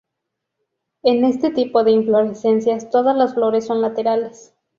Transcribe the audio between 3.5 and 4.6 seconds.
son laterales.